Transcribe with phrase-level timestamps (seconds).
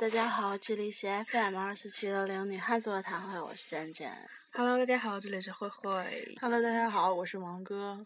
[0.00, 4.10] 大家好，这里是 FM 二四七六零女汉子的谈会，我是珍珍。
[4.50, 6.38] Hello，大家好，这里是慧慧。
[6.40, 8.02] Hello，大家好，我是王哥。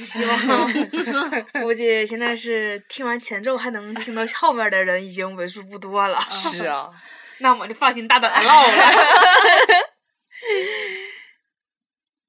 [0.00, 0.72] 希望
[1.60, 6.18] 估计现在是听完前奏还能听到后面的人已经为数不多了。
[6.30, 6.90] 是啊，
[7.40, 8.72] 那我们就放心大胆的唠了。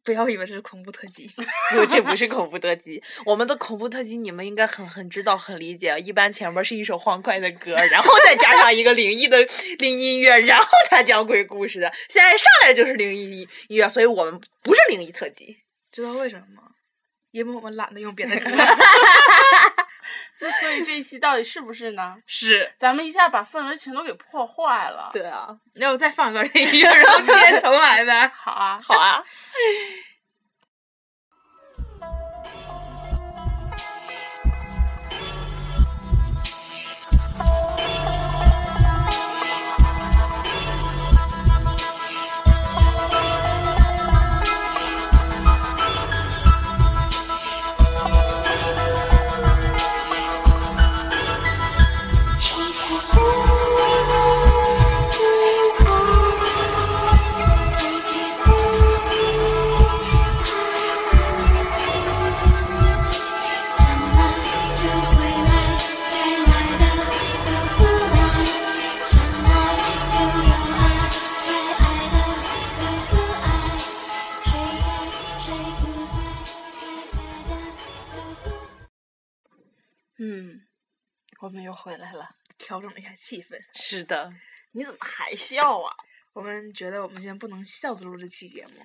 [0.05, 1.27] 不要以为这是恐怖特辑，
[1.73, 3.01] 不，这不是恐怖特辑。
[3.25, 5.99] 我们的恐怖特辑你们应该很很知道、很理解。
[5.99, 9.37] 一般前面是一首欢快的歌，然后再加上一个灵异的
[9.79, 11.91] 灵音乐，然后才讲鬼故事的。
[12.07, 15.57] 现在上来就是灵异音乐，所以我们不是灵异特辑。
[15.91, 16.61] 知道为什么吗？
[17.31, 18.51] 因为我们懒得用别的歌。
[20.39, 22.15] 那所以这一期到底是不是呢？
[22.27, 25.09] 是，咱们一下把氛围全都给破坏了。
[25.13, 28.27] 对啊，要不再放个这音乐，然后今天重来呗？
[28.35, 29.23] 好啊，好啊。
[82.65, 83.55] 调整了一下气氛。
[83.73, 84.33] 是的，
[84.71, 85.95] 你怎么还笑啊？
[86.33, 88.83] 我们觉得我们今天不能笑着录这期节目，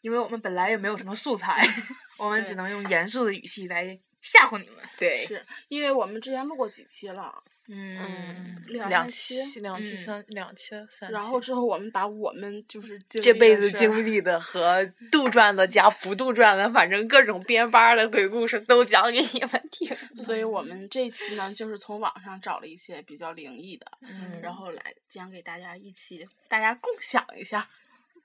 [0.00, 1.60] 因为我们本来也没有什么素材，
[2.16, 4.78] 我们只能用严肃的语气来吓唬你们。
[4.96, 11.12] 对，是因为我们之前录过几期了，嗯，两两期期、两期、嗯三、两期、三期。
[11.12, 19.96] 然后之后我们把我们就是这辈子经历的和杜撰的加不杜撰的，反正各种编巴的鬼故事都讲给你们听。
[20.14, 27.68] 所以我们这期呢，就是从网上找了一些比较灵异的，嗯然后来讲给大家一起，大家共享一下。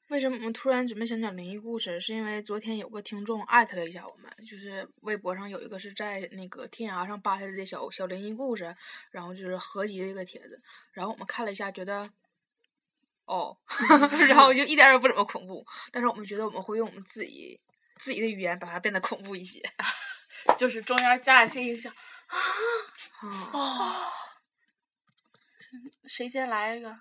[0.09, 1.99] 为什么我们突然准备想讲灵异故事？
[1.99, 8.75] 是因为昨天有个听众艾特了一下我们，就是微博上有一个是在那个天涯上扒下来的小小灵异故事，
[9.11, 10.59] 然后就是合集的一个帖子，
[10.93, 12.09] 然后我们看了一下，觉得。
[13.25, 13.55] 哦，
[14.27, 17.59] 然后就一点也不怎么恐怖，但是我们觉得我们会用我们自己
[17.97, 19.61] 自己的语言把它变得恐怖一些。
[20.57, 21.91] 就是中间加一些音效。
[23.51, 24.11] 啊，
[26.07, 26.99] 谁先来一个？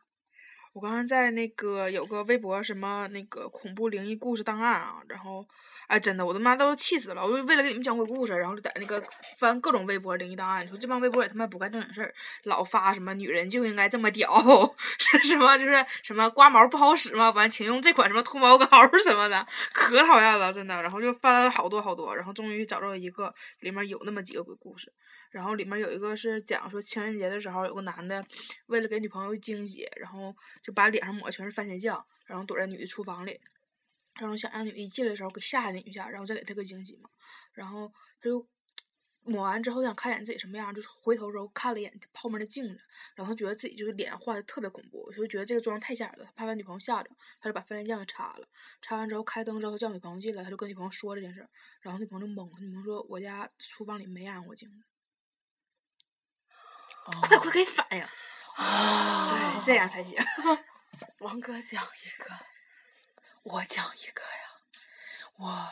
[0.73, 5.45] 我刚刚在那个有个微博什么那个恐怖灵异故事档案啊，然后
[5.87, 7.27] 哎真的我他妈都气死了！
[7.27, 9.03] 我就为了给你们讲鬼故事，然后就在那个
[9.39, 14.31] 翻各种微博灵异档案，说这帮微博也他妈不干正经事儿，老发什么女人就应该这么屌，
[14.99, 17.31] 是什么就是什么刮毛不好使吗？
[17.31, 18.67] 完请用这款什么脱毛膏
[18.99, 20.81] 什么的，可讨厌了真的。
[20.83, 24.93] 然后就翻了好多好多，然后终于找着一个里面有那么几个鬼故事。
[25.31, 28.25] 然后里面有一个是讲说情人节的时候，有个男的
[28.67, 33.41] 为了给女朋友惊喜，然后就把脸上抹全是番茄酱，然后躲在女的厨房里，
[34.21, 37.11] 然后想让女的一进来的时候给吓唬一下，然后再给她个惊喜嘛。
[37.53, 38.49] 然后他就
[39.25, 42.81] 抹完之后想看一眼自己什么样，就是回头的时候看了一眼后面的镜子，
[43.15, 47.11] 然后觉得自己就是脸画的特别恐怖，就觉得这个妆太吓人了，怕把女朋友吓着，
[47.41, 48.49] 他就把番茄酱给擦了。
[48.81, 51.47] 擦完之后开灯之后，叫女朋友进来，他就跟女朋友说这件事，
[51.83, 54.85] 然后女朋友就懵了，女朋友说我家厨房里没安过镜子。
[57.23, 58.03] 快快给反应！
[58.57, 60.19] 啊对，这样才行。
[61.19, 62.31] 王哥讲一个。
[63.45, 64.51] 我讲一个呀，
[65.39, 65.69] 我，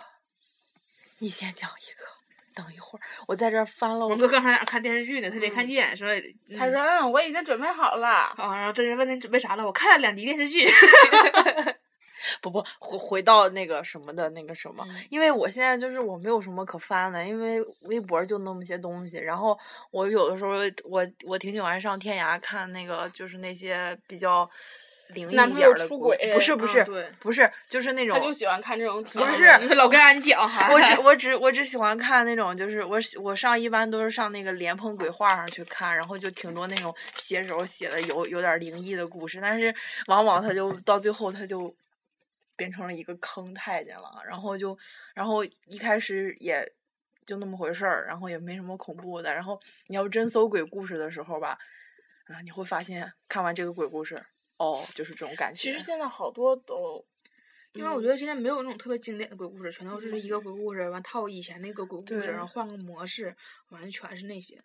[1.18, 2.06] 你先讲一个。
[2.54, 4.06] 等一会儿，我在这儿翻了。
[4.06, 6.08] 王哥刚才在那看电视剧呢，他没看见，说
[6.48, 8.08] 嗯他说：“嗯，我已经准备好了。
[8.08, 10.64] 啊，然后这人问你准备啥了，我看了两集电视剧。
[12.40, 15.04] 不不，回回到那个什么的那个什么，嗯。
[15.10, 19.18] 因为我现在就是我没有什么可翻的，因为微博就那么些东西。
[19.18, 19.58] 然后
[19.90, 20.52] 我有的时候
[20.84, 24.48] 我我挺喜欢上天涯看那个，就是那些比较
[25.10, 26.84] 灵异一点儿的故出轨不是不是、
[27.20, 29.46] 不是，就是那种他就喜欢看这种不是
[29.76, 39.72] 老跟俺讲，哈我只我只我只喜欢看那种，就是我喜我上一般都是上那个莲蓬鬼话上去看，然后就挺多那种写手写的有有点灵异的故事，但是
[40.08, 41.72] 往往他就到最后他就
[42.56, 44.76] 变成了一个坑太监了，然后就
[45.14, 46.72] 然后一开始也
[47.26, 51.58] 就那么回事儿，然后也没什么恐怖的，然后你要真搜鬼故事的时候吧，
[52.26, 54.20] 啊你会发现看完这个鬼故事，
[54.56, 55.60] 哦就是这种感觉。
[55.60, 57.04] 其实现在好多都，
[57.72, 63.36] 因为我觉得现在没有那种特别经典的鬼故事，全都是一个鬼故事，完套以前那个鬼故事，然后换个模式，
[63.68, 64.62] 完全是那些。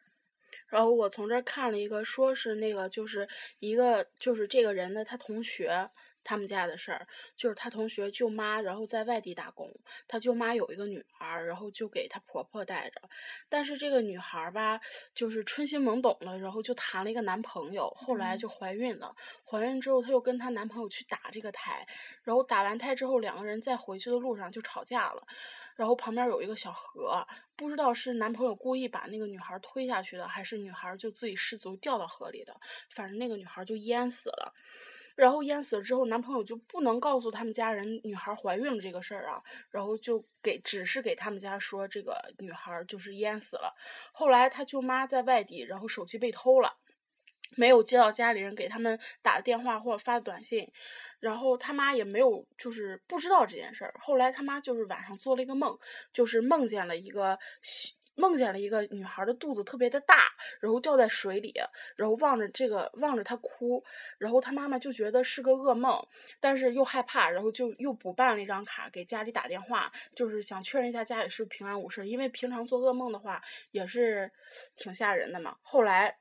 [0.67, 3.27] 然后我从这儿看了一个，说是那个就是
[3.59, 5.89] 一个就是这个人的他同学
[6.23, 9.71] 他们家的事儿，就是他同学舅妈，然后在外地打工，
[10.07, 13.01] 他舅妈有一个女儿，然后就给他婆婆带着，
[13.49, 14.79] 但是这个女孩儿吧，
[15.13, 21.85] 就是春心懵懂了，然后就谈了一个男朋友，后来就怀孕了，怀孕之后她又跟她男朋友去打这个胎，
[22.23, 25.23] 然后打完胎之后两个人在回去的路上就吵架了。
[25.77, 27.25] 然后旁边有一个小河，
[27.55, 32.55] 不知道是男朋友故意把那个女孩推下去的，还是女孩就自己失足掉到河里的。
[32.89, 34.53] 反正那个女孩就淹死了。
[35.15, 43.75] 然后淹死了之后，男朋友就不能告诉他们家人女孩怀孕了这个事儿啊，然后就给只是给他们家说这个女孩就是淹死了。
[44.11, 46.77] 后来他舅妈在外地，然后手机被偷了，
[47.55, 50.71] 没有接到家里人给他们打的电话或者发的短信。
[51.19, 53.93] 然后他妈也没有，就是不知道这件事儿。
[53.99, 55.77] 后来他妈就是晚上做了一个梦，
[56.11, 57.37] 就是梦见了一个，
[58.21, 61.51] 梦见了一个女孩的肚子特别的大，然后掉在水里，
[61.95, 63.83] 然后望着这个望着她哭，
[64.19, 66.07] 然后她妈妈就觉得是个噩梦，
[66.39, 73.41] 但是又害怕，然后就又补办了一张卡给家里打电话，就是想确认一下家里是平安无事，因为平常做噩梦的话
[73.71, 74.31] 也是
[74.75, 75.57] 挺吓人的嘛。
[75.63, 76.20] 后来。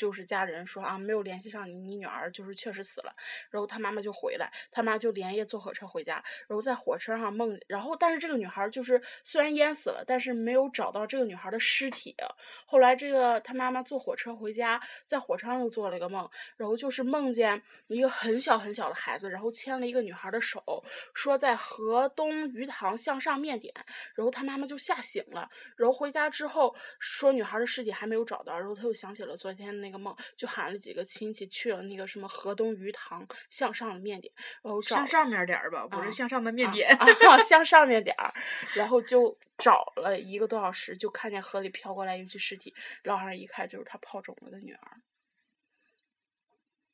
[0.00, 3.14] 就是家人说啊，没有联系上你，你女儿就是确实死了。
[3.50, 6.24] 然后他妈妈就回来，他妈就连夜坐火车回家。
[6.48, 12.16] 然后在火车上梦，然后但是这个女孩就是虽然淹死了，但是没有找到这个女孩的尸体。
[12.64, 16.26] 后来这个他妈妈坐火车回家，在火车上又做了一个梦，
[16.56, 20.82] 然后就是梦见一个很小很小的孩子，然后牵了一个女孩的手，
[21.12, 23.74] 说在河东鱼塘向上面点。
[24.14, 29.80] 然后他妈妈就吓醒了，然后回家之后说女孩的尸体还没有找到，然后他又想起了昨天。
[29.80, 34.32] 那个梦就喊了几个亲戚去了那个什么河东鱼塘向上的面点，
[34.62, 36.88] 然后向上面点儿吧，不是向上的面点，
[37.48, 38.32] 向上面点儿，
[38.74, 45.00] 然后就找了一个多小时，就看见河里飘过来一具尸体，捞上一看就是他泡肿了的女儿，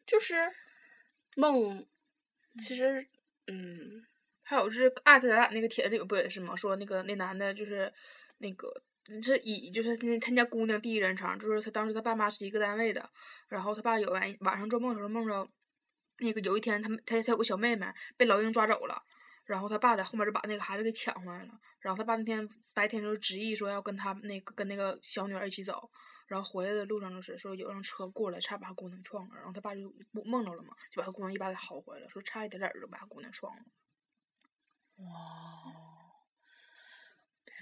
[0.07, 0.53] 就是
[1.37, 1.87] 梦，
[2.59, 3.07] 其实
[3.47, 4.07] 嗯，
[4.43, 6.57] 还有是艾特咱俩那个帖子里不也是吗？
[6.57, 7.93] 说那个那男的就是
[8.39, 8.83] 那个。
[9.23, 13.09] 这以就是他他家姑娘第一人称，就是他当时他爸妈是一个单位的，
[13.49, 15.49] 然后他爸有晚晚上做梦的时候梦着，
[16.19, 17.87] 那个有一天他们他他有个小妹妹
[18.17, 19.01] 被老鹰抓走了，
[19.45, 25.89] 然后他爸在后面就把那个孩子给抢回来了，然后他爸那天白天就执意说要跟他那个跟那个小女儿一起走，
[26.27, 29.95] 然后回来的路上就是说有辆车过来差把他姑娘撞了，然后他爸就
[30.25, 33.63] 梦着了嘛，就把他姑娘一把给薅回来了，说差一点点就把他姑娘撞了。
[34.97, 35.86] 哇。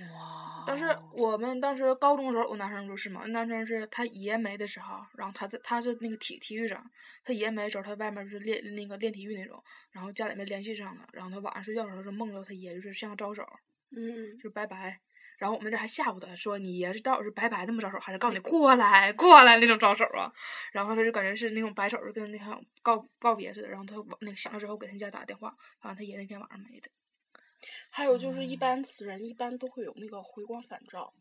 [0.01, 0.65] 哇！
[0.67, 6.77] 但是我们当时高中的时候，有个男生就是嘛，那男生是他爷没的时候，然后他在他是那个体体育生，
[7.25, 13.47] 他爷没的时候，他外面就是练那个练体育那种，然后家里面联系上了，然后他晚上睡觉的时候就梦到他爷就是向他招手，
[13.97, 14.99] 嗯，就是拜拜，
[15.39, 20.33] 然后我们这还吓唬他说你爷是到底是拜拜那么招手，还是告诉你过来过来那种招手啊？
[20.73, 26.91] 然后他就感觉是那种摆手，就跟那个告告别似的，然后他那个醒了之后给他家打电话，反正他爷那天晚上没的。
[27.91, 31.13] 还有就是，一般死人一般都会有那个回光返照，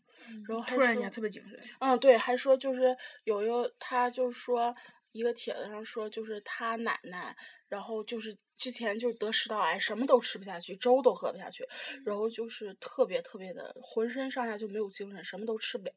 [0.48, 1.60] 然后突然间特别精神。
[1.80, 2.96] 嗯，对，还说就是
[3.26, 4.76] 有一个，他就说
[5.12, 7.36] 一个帖子上说，就是他奶奶，
[7.68, 11.64] 然后就是之前就得食道癌，什么都吃不下去，粥都喝不下去，
[12.04, 15.94] 然后就是特别特别的浑身上下就没有精神，什么都吃不了。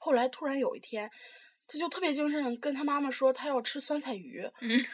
[0.00, 1.10] 后来突然有一天，
[1.68, 4.44] 他就特别精神，跟他妈妈说他要吃酸菜鱼，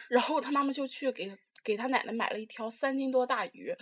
[0.09, 1.35] 然后他妈妈就去给。
[1.63, 3.75] 给他奶奶买了一条三斤多大鱼，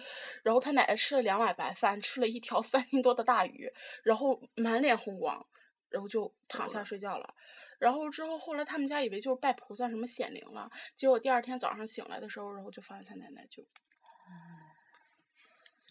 [0.43, 3.71] 然后他奶奶吃了两碗白饭，吃了一条三斤多的大鱼，
[4.03, 5.45] 然后满脸红光，
[5.89, 7.33] 然后就躺下睡觉了。
[7.79, 13.63] 然后之后后来他们家以为就是拜菩萨什么显灵了，结果第二天早上醒来的时候，然后就发现他奶奶就。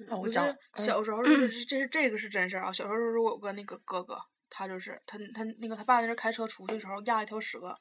[0.09, 2.73] 哦，我讲小时候这是这是这个是真事儿啊！
[2.73, 4.19] 小时候时候我有个那个哥哥，
[4.49, 7.79] 他就是他他那个他爸那是开车出去的时候压了一条蛇。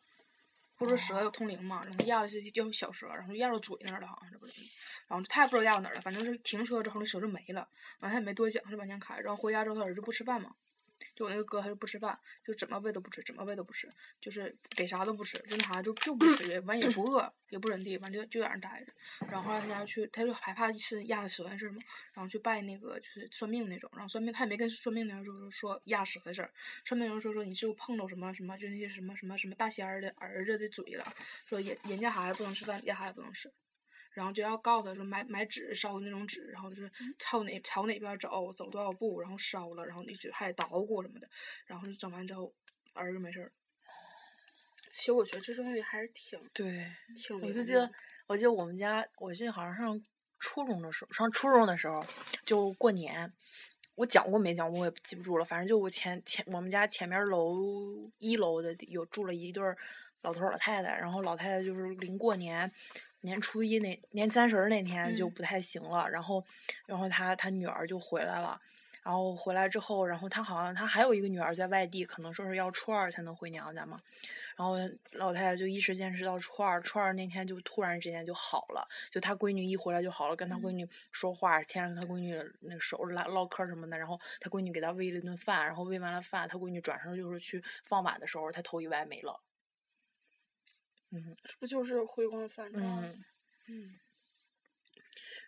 [0.80, 4.62] 不是蛇有通灵嘛，然后压的是条小蛇，然后压到嘴那儿了，好像是不是？
[5.10, 7.68] 然后他也不知道压到哪儿了，反正是停车之后那蛇就没了，
[8.00, 9.20] 完他也没多想，就往前开。
[9.20, 10.50] 然后回家之后他儿子不吃饭嘛。
[11.16, 13.90] 就我那个哥，他就不吃饭，就怎么喂都不吃，怎么喂都不吃，
[14.20, 18.94] 就是给啥都不吃，就那啥就就不吃，完也不饿，也不怎地，完就就在那待着。
[19.30, 21.82] 然后后来他家去，他就害怕一吃压死蛇的事儿嘛，
[22.14, 26.52] 然后去拜那个就是算命那种，然后算命他也没跟算命的人说说压死的事儿，
[26.86, 31.14] 算命人说说你是不是碰到什么什么就那些什么什么什么大仙儿的儿子的嘴了，
[31.46, 33.52] 说人人家孩子不能吃饭，家孩子不能吃。
[34.12, 41.30] 然后就要告诉他说买买纸烧的那种纸，然后就是朝哪朝哪边走，走多少步，然后烧了，然后你就还得捣鼓什么的，
[41.66, 42.54] 然后就整完之后
[42.94, 43.52] 儿子没事儿。
[44.92, 47.40] 其实我觉得这东西还是挺对，挺。
[47.42, 47.92] 我就记得，
[48.26, 50.02] 我记得我们家，我记得好像上
[50.40, 52.04] 初中的时候，上初中的时候
[52.44, 53.32] 就过年，
[53.94, 55.46] 我讲过没讲过，我也记不住了。
[55.46, 59.64] 反正就我前前我们家前面楼一楼的有住了一对
[60.22, 62.72] 老头老太太，然后老太太就是临过年
[63.22, 66.46] 年初一那年三十那天就嗯不太行了，然后
[66.86, 68.60] 然后她她女儿就回来了。
[69.02, 74.00] 然后回来之后，然后她好像她还有一个女儿在外地，可能说是要初二才能回娘家嘛。
[74.58, 74.76] 然后
[75.14, 89.40] 老太太就一直坚持到初二，初二那天就突然之间就好了，就她闺女一回来就好了，跟她闺女说话，牵着她闺女那个手唠唠嗑什么的，然后她闺女给她喂了一顿饭，然后喂完了饭，她闺女转身就是去放碗的时候，她头一歪没了。
[91.12, 93.02] 嗯这不就是回光返照吗？
[93.04, 93.24] 嗯
[93.68, 94.00] 嗯。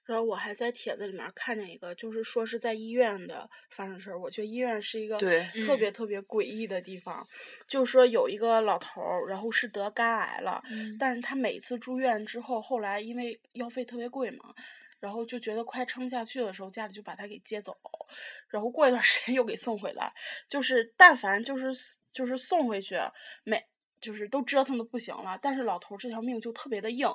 [0.03, 4.19] 然后我还在帖子里面看见一个，就是说是在医院的发生事儿。
[4.19, 7.25] 我觉得医院是一个特别嗯特别诡异的地方。
[7.67, 14.53] 就是说有一个老头儿，然后是得肝癌了，嗯但是他每次住院之后，后来因为药费特别贵嘛，
[14.99, 17.77] 然后就觉得快撑不下去的时候，家里就把他给接走，
[18.49, 20.11] 然后过一段时间又给送回来。
[20.49, 21.71] 就是但凡就是
[22.11, 22.95] 就是送回去，
[23.43, 23.63] 每
[24.01, 27.07] 就是都折腾的不行了，但是老头儿这条命就特别的硬。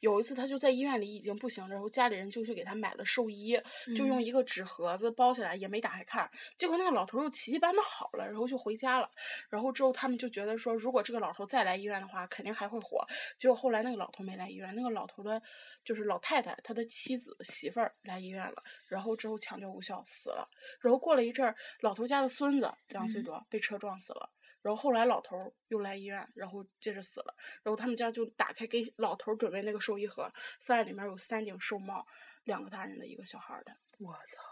[0.00, 3.56] 有一次他就在医院里已经不行了，然后家里人就去给他买了寿衣，
[3.96, 6.30] 就用嗯一个纸盒子包起来，也没打开看。
[6.58, 9.08] 结果那个老头儿又奇迹般的好了，然后就回家了。
[9.48, 13.06] 然后之后他们就觉得说，如果这个老头儿再来医院的话，肯定还会活。
[13.38, 15.40] 结果后来那个老头没来医院，那个老头的，
[15.84, 20.48] 就是老太太他的妻子媳妇儿来医院了，然后之后抢救无效死了。
[20.80, 24.28] 然后过了一阵儿，老头家的孙子两岁嗯多被车撞死了。
[24.62, 27.34] 然后后来老头儿又来医院，然后接着死了。
[27.62, 32.06] 然后他们家就打开给老头儿准备那个寿衣盒，发现里面有三顶寿帽，
[32.44, 33.76] 两个大人的，一个小孩儿的。
[33.98, 34.42] 我操！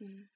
[0.00, 0.28] 嗯。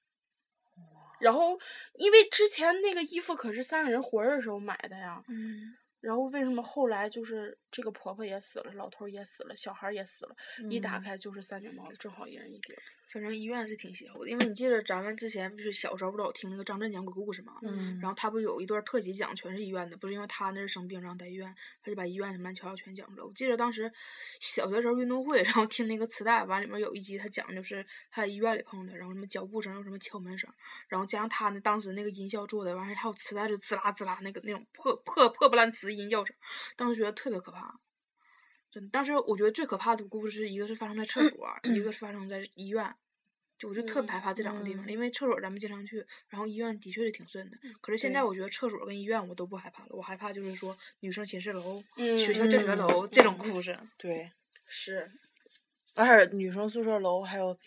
[1.19, 1.59] 然后，
[1.95, 10.35] 因为之前那个衣服可是三个人活着的时候买的呀，嗯，然后为什么后来就是这个婆婆也死了，老头儿也死了，小孩儿也死了，
[10.69, 12.75] 一打嗯开就是三顶帽子，正好一人一顶。
[13.09, 17.53] 反正医院是挺邪乎的，因为你记得咱们之前不是小时候不老听那个张震讲鬼故事嘛？
[17.61, 23.23] 嗯然后他不有一段特辑讲全是医院的，不是因为他那是生病然后在医院，他就把医院什么乱七八糟全讲出来。
[23.23, 23.91] 我记得当时
[24.39, 30.49] 小学时候运动会，然后听那个磁带，完里面有一集他讲就是他在医院里碰的，然后什么脚步声，有什么敲门声，
[30.87, 36.35] 然后加上他那当时那个音效做的，完事还有磁带就滋啦滋啦那个那种破破破不烂瓷音效声，
[36.75, 37.79] 当时觉得特别可怕。
[38.91, 42.93] 当时我觉得最可怕的故事，一个是发生在厕所，一个是发生在医院。
[43.59, 47.57] 就我就特别害怕这两个地方，嗯因为厕所咱们经常去，然后医院的确是挺顺的。
[47.81, 53.75] 可是现在我觉得厕所跟医院我都不害怕了，我害怕就是说女生寝室楼、嗯学校教学嗯楼这种故事。
[53.97, 54.31] 对，
[54.63, 55.11] 是，
[55.95, 57.57] 而且女生宿舍楼还有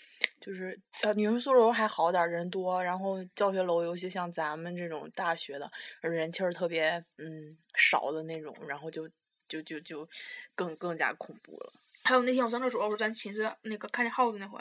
[0.40, 5.68] 就是呃，女生宿舍楼还好点儿，人多，然后教学楼，尤其像咱们这种大学的，
[6.02, 9.10] 人气儿特别嗯少的那种，然后就
[9.50, 10.08] 就就就
[10.54, 11.72] 更更加恐怖了。
[12.02, 14.58] 还有那天我上厕所，我说咱寝室那个看见耗子那回，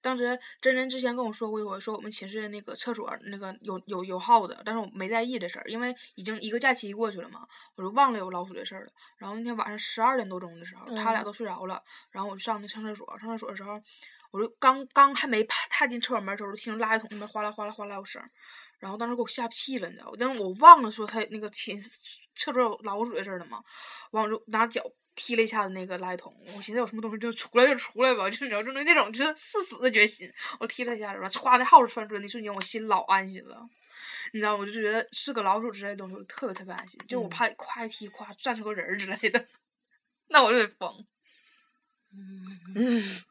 [0.00, 8.92] 当时真真之前跟我说过一回，说我们寝室那个厕所那个有有有耗子，但是我没在意这事儿，因为已经一个假期过去了嘛，我就忘了有老鼠这事儿了。
[9.16, 13.82] 然后那天晚上十二点多钟的时候，他俩嗯都睡着了，然后我就上那上厕所，上厕所的时候，
[14.30, 18.30] 我就刚刚还没踏踏进厕所门的时候，就听着垃圾桶里面哗啦哗啦哗啦有声儿，
[18.78, 20.12] 然后当时给我吓屁了，你知道吗？
[20.18, 21.90] 但是我忘了说他那个寝室
[22.34, 23.62] 厕所有老鼠的事儿了嘛，
[24.10, 24.82] 完我就拿脚
[25.14, 30.30] 踢了一下子那个垃圾桶，我寻思有什么东西就出来就出来吧，就你知道，就是那种就是誓死的决心。
[30.60, 33.68] 我踢了一下子，完歘，那耗子窜出来那瞬间，我心老安心了。
[34.32, 37.00] 你知道，我就觉得是个老鼠之类的东西，我特别特别安心。
[37.08, 39.46] 就我嗯怕咵一踢，咵站出个人儿之类的，
[40.28, 41.06] 那我就得疯。
[42.12, 43.24] 嗯，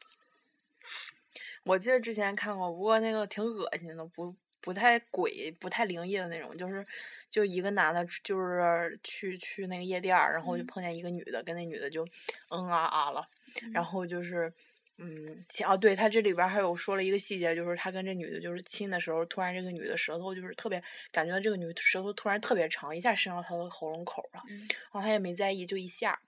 [1.64, 4.34] 我记得之前看过，不过那个挺恶心的，不
[4.66, 6.84] 不太鬼、不太灵异的那种，就是
[7.30, 10.66] 就一个男的，就是去去那个夜店儿，然后就嗯。
[10.66, 12.04] 碰见一个女的，跟那女的就
[12.50, 13.24] 嗯啊啊了，
[13.70, 13.84] 然嗯。
[13.84, 14.52] 后就是。
[14.98, 20.82] 嗯，哦啊，对他这里边还有说了一个细节，就是他跟这女的就是亲的时候，突然这个女的舌头就是特别，
[21.12, 24.68] 感觉到这个女的舌头突然特别长，一下伸到他的喉咙口了，嗯。
[24.90, 26.18] 然后他也没在意，就一下儿，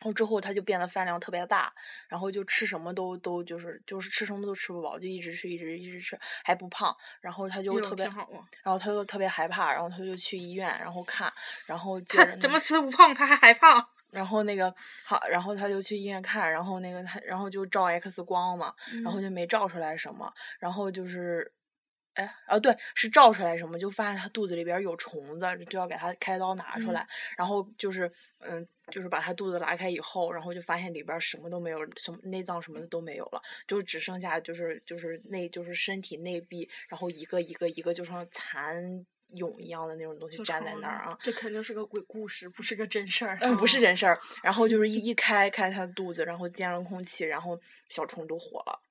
[0.00, 1.72] 然后之后他就变得饭量特别大，
[2.08, 8.10] 然后就吃什么都都就是就是吃什么都吃不饱，就一直吃一直一直吃，还不胖，然后他就特别。
[8.62, 11.32] 然后他就特别害怕，然后他就去医院，然后看，
[11.66, 13.88] 然后接他着那怎么吃不胖，他还害怕？
[14.10, 21.52] 然后那个好，然后他就去医院看，然后那个他，然后就照 X 光嘛，然后嗯就没照出来什么，然后就是，
[22.14, 43.38] 哎，啊对，是照出来什么，就发现他肚子里边有虫子，就要给他开刀拿出嗯来，然后就是，嗯，就是把他肚子拉开以后，然后就发现里边什么都没有，什么内脏什么的都没有了，就只剩下就是就是内就是身体内壁，然后一个一个一个就像蚕蛹一样的那种东西小粘在那儿啊，这肯定是个鬼故事，不是个真事儿。
[43.40, 44.18] 嗯，不是真事儿。
[44.42, 48.82] 然后就是一一开开他的肚子，然后接上空气，然后小虫都活了。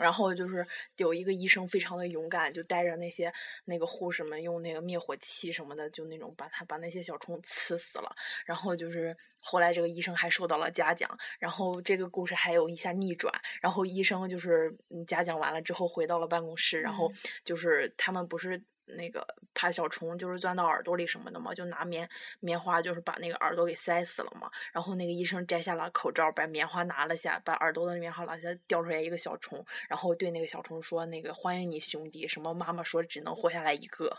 [0.00, 0.66] 然后就是
[0.96, 3.32] 有一个医生非常的勇敢，就带着那些
[3.64, 8.10] 那个护士们用那个灭火器什么的，就那种把他把那些小虫刺死了。
[8.44, 11.08] 然后就是后来这个医生还受到了嘉奖。
[11.38, 13.32] 然后这个故事还有一下逆转。
[13.60, 14.74] 然后医生就是
[15.06, 17.12] 嘉奖完了之后回到了办公室，然后
[17.44, 18.62] 就是他们不是。
[18.90, 22.08] 那个怕小虫就是钻到耳朵里什么的嘛，就拿棉
[22.40, 24.50] 棉花就是把那个耳朵给塞死了嘛。
[24.72, 34.18] 然后那个医生摘下了口罩，把棉花拿了下，把耳朵的棉花拿下，掉出来一个小虫，然后对那个小虫说：“那个欢迎你兄弟，什么妈妈说只能活下来一个。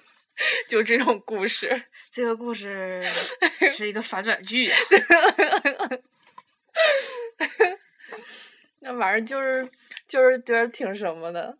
[0.70, 3.02] 就这种故事，这个故事
[3.74, 4.72] 是一个反转剧。
[8.82, 9.68] 那玩意儿就是
[10.08, 11.58] 就是觉得挺什么的，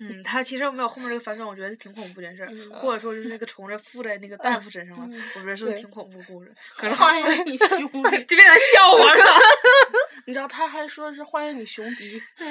[0.00, 2.48] 嗯，他其实没有后面这个反转，我觉得是挺恐怖件事儿，
[2.80, 6.52] 或者说就是那个虫子附在那个大夫身上了，我觉得是个挺恐怖故事。
[6.76, 9.24] 可是欢迎你兄弟，就变成笑话了。
[10.24, 12.46] 你知道他还说是欢迎你熊迪， 口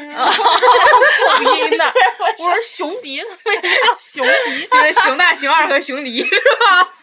[1.55, 1.93] 音的，
[2.37, 4.67] 我说熊迪，为什么叫熊迪？
[4.67, 6.93] 就是熊大、熊二和熊迪是吧？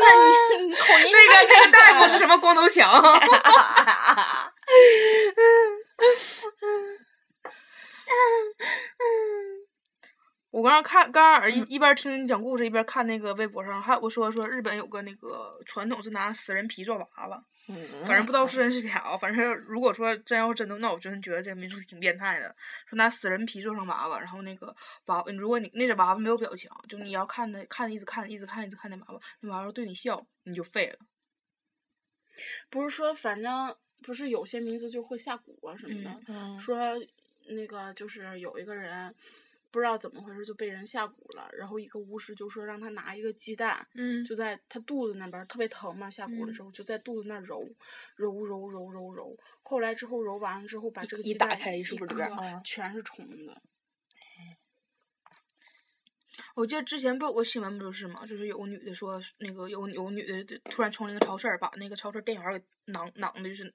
[0.00, 2.36] 那你口音那个那个大夫是什么？
[2.38, 3.00] 光头强。
[10.50, 17.44] 我刚刚看，刚刚一一边听你讲故事，一边看那个微博上，还有个说说日本有个那个传统是拿死人皮做娃娃，
[18.04, 19.16] 反正不知道是真是假。
[19.16, 22.52] 反正如果说真要真的，那我真觉得这个民俗挺变态的。
[22.88, 30.98] 说拿死人皮做成娃娃，然后那个娃，如果你那只娃娃没有表情，就你要看它看一直看一直看一直看那娃娃，那娃娃对你笑，你就废了。
[32.68, 33.76] 不是说反正。
[34.02, 36.76] 不是有些名字就会下蛊啊什么的，说
[37.46, 39.14] 那个就是有一个人
[39.70, 43.86] 不知道怎么回事就被人下蛊了，然后一个巫师就说让他拿一个鸡蛋，
[44.24, 47.68] 就在他肚子那边特别疼嘛，下蛊的时候就在肚子那揉
[48.16, 53.56] 揉揉揉揉揉，后来之后揉完了之后把这个鸡蛋一割，全是虫子。
[56.54, 58.24] 我记得之前不有个新闻不就是吗？
[58.26, 63.72] 就是有个女的说，那个有有个女的突然冲那个超市，把那个超市店员给囊囊的，就是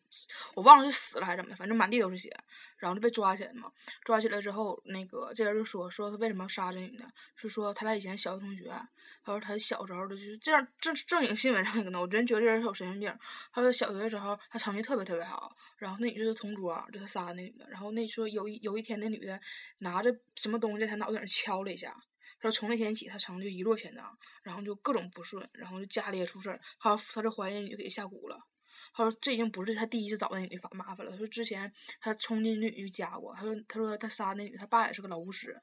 [0.54, 2.36] 我忘了是死了还是怎么的，反正满地都是血，
[2.78, 3.72] 然后就被抓起来嘛。
[4.04, 8.70] 抓起来之后，那个这人就说说他为什么要杀这女的，是说他俩以前小学同学，
[9.24, 13.20] 他说他小时候的就是这样正正经新闻上一个呢，我真觉得这人有神经病。
[13.52, 19.40] 他说小学的时候他成绩特别特别好，然后那女就是同桌，就他杀那女的，然后那说有一有一天那女的
[19.80, 21.96] 拿着什么东西在他脑袋上敲了一下。
[22.42, 26.60] 说从那天起，他成绩一落千丈，然后就各种不顺，然后就家里也出事儿。
[26.80, 28.40] 他他这怀孕女给他下蛊了。
[28.94, 31.12] 他说这已经不是他第一次找那女的烦麻烦了。
[31.12, 33.34] 他说之前他冲进那女家过。
[33.36, 35.60] 他说他说他杀那女，他爸也是个老巫师。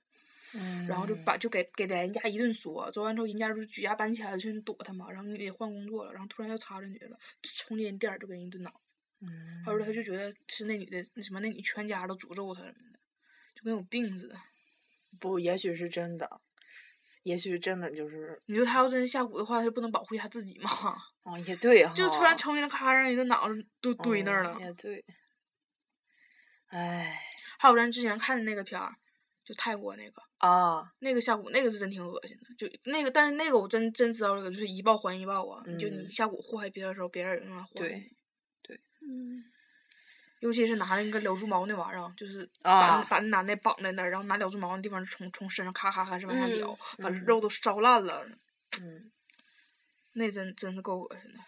[0.54, 0.86] 嗯。
[0.86, 5.10] 然后就把就给给人家一顿说，说完之后人家就举家搬起来去躲他嘛。
[5.10, 8.74] 然后女的换工作了，然后突然又插这女的了，冲进店儿就给人一顿打。
[9.20, 9.62] 嗯。
[9.64, 12.98] 他说他就觉得是那女的那什么那女全家都诅咒他什么的，
[13.54, 14.36] 就跟有病似的。
[15.18, 16.40] 不，也许是真的。
[17.22, 20.70] 也许真的就是，你说他要真下蛊的话，他就不能保护一下自己吗？
[21.24, 24.56] 哦，也对就突然冲进来，咔让一个脑子都堆那儿了。
[24.60, 25.04] 也对。
[26.68, 27.20] 唉。
[27.58, 28.92] 还有咱之前看的那个片儿，
[29.44, 30.20] 就泰国那个。
[30.38, 30.92] 啊。
[30.98, 32.42] 那个下蛊，那个是真挺恶心的。
[32.58, 35.62] 就那个，但是那个我真真知道这个，就是一报还一报啊！
[35.78, 37.88] 就你下蛊祸害别人的时候，别人也用来祸害你。
[37.88, 38.16] 对。
[38.62, 38.80] 对。
[39.00, 39.44] 嗯。
[40.42, 48.26] 尤其是拿那个燎猪毛那玩意儿，就是把把那男的绑在那儿，然后拿燎猪毛那地方从从身上咔咔咔是往下燎，把肉都烧烂了。
[48.80, 49.12] 嗯，
[50.14, 51.38] 那真真是够恶心的。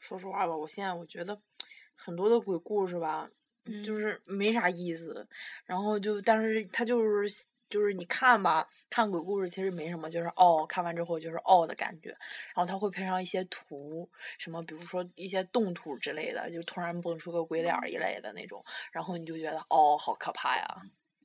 [0.00, 1.40] 说实话吧，我现在我觉得
[1.94, 3.30] 很多的鬼故事吧，
[3.84, 5.28] 就是没啥意思，
[5.66, 7.46] 然后就但是他就是。
[7.70, 12.10] 就是你看吧，看鬼故事其实没什么，就是哦，看完之后就是哦的感觉。
[12.10, 20.82] 然后他会配上一些图，什么比如说一些动图之类的，就突然蹦出个鬼脸儿一类的那种，然后你就觉得哦，好可怕呀。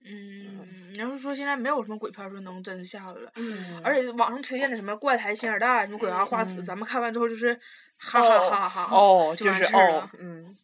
[0.08, 7.60] 嗯，你要是说现在没有什么鬼片说能真吓着了，嗯，而且网上推荐的什么怪胎、星二代、什么鬼娃花子，咱们看完之后就是
[7.98, 10.56] 哈哈哈哈，哦，就是哦，嗯，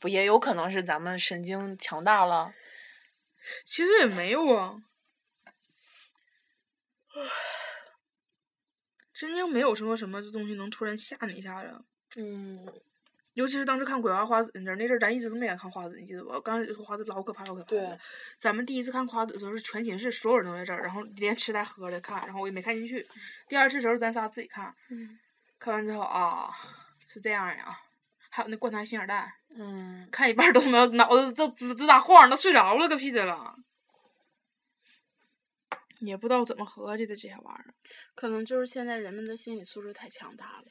[0.00, 2.54] 不也有可能是咱们神经强大了？
[3.66, 4.76] 其实也没有啊。
[9.12, 11.84] 真正没有什么什么东西能突然吓你一下子。
[12.16, 12.66] 嗯，
[13.34, 16.40] 尤其是当时看《鬼娃花子》那阵儿，那阵儿咱一直都没敢看花子，你记得不？
[16.40, 17.66] 刚开始说花子老可怕，老可怕。
[17.66, 17.98] 对。
[18.38, 23.06] 咱们第一次看花子的时候，是全寝室所有人都在这儿，然后连吃带喝的看，然后我也没看进去。
[23.48, 24.74] 第二次时候，咱仨自己看。
[24.90, 25.18] 嗯。
[25.58, 26.50] 看完之后啊，
[27.06, 27.78] 是这样呀。
[28.30, 29.32] 还有那灌汤星二代。
[29.54, 30.08] 嗯。
[30.10, 33.54] 看一半都他妈脑子都直直打晃，都睡着了，个屁的了。
[36.08, 37.74] 也不知道怎么合计的这些玩意儿，
[38.14, 40.64] 可能就是现在人们的心理素质太强大了。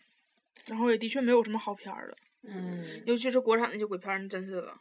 [0.67, 4.73] 然后也的确没有什么好片儿了，嗯，尤其是国产那些鬼片儿，那真是的。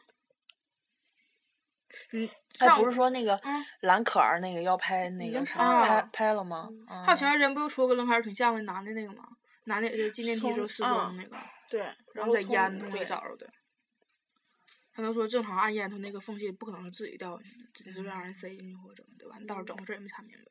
[2.13, 6.69] 嗯，哎，不是说那个嗯蓝可儿那个要拍那个啥拍拍了拍了吗？
[7.05, 9.25] 还有前啊段时间不又出个跟蓝可儿挺像的男的那个吗？
[9.65, 11.37] 男的也是进电梯时候失从踪那个，
[11.69, 11.81] 对，
[12.15, 13.49] 然后在烟囱里找着的。
[15.01, 20.45] 他能说正常按烟囱那个缝隙不可能是自己掉进去的，指定是让人塞进去或者怎么的，完到时候整回事儿也没查明白。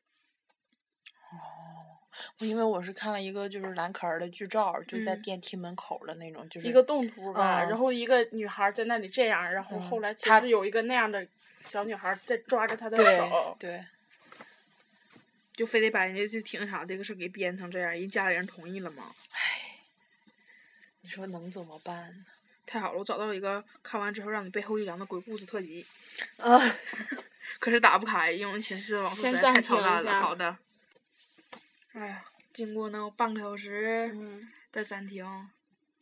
[2.38, 11.24] 因为我是看了一个就是蓝可儿的剧照，就在嗯电梯门口的那种，就是一个动图吧，嗯然后一个女孩在那里这样，然后嗯后来其她实有一个那样的
[11.60, 13.84] 小女孩在抓着她的对手，对，
[15.54, 19.14] 就非得把人家这挺啥这个事给编成这样，人家里人同意了吗？
[21.02, 22.24] 你说能怎么办呢？
[22.70, 25.84] 太好了，我找到了一个看完之后让你背后一凉的鬼故事特辑，
[26.38, 26.56] 啊，
[27.58, 30.20] 可是打不开，因为寝室网速实在太超烂了。
[30.20, 30.56] 好的。
[31.94, 35.26] 哎呀，经过那半个小时嗯，的暂停，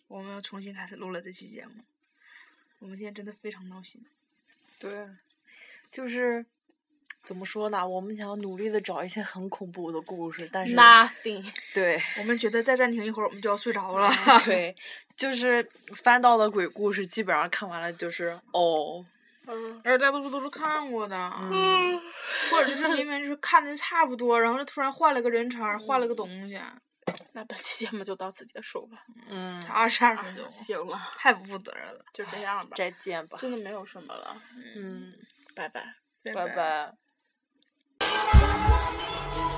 [0.08, 1.82] 我们又重新开始录了这期节目。
[2.80, 4.04] 我们现在真的非常闹心。
[4.78, 5.08] 对，
[5.90, 6.44] 就是
[7.28, 7.86] 怎么说呢？
[7.86, 14.08] 我们想努力的找一些很恐怖的故事，但是 nothing，对我们觉得再暂停一会儿，我们就要睡着了。
[14.46, 14.74] 对，
[15.14, 15.62] 就是
[16.02, 19.04] 翻到的鬼故事，基本上看完了就是哦，
[19.46, 22.00] 嗯，而大多数都是看过的，嗯，
[22.50, 26.58] 或者就是明明就是看的差不多，然后就突然换了个人称，换了个东西，
[27.34, 32.02] 那本期节目就到此结束吧，嗯，二十二分钟，行了，太不负责任了。
[32.14, 34.40] 就这样吧，再见吧，真的没有什么了，
[34.74, 35.12] 嗯，
[35.54, 35.94] 拜拜。
[36.34, 37.07] 拜拜。
[38.10, 38.94] Come on,
[39.34, 39.57] come.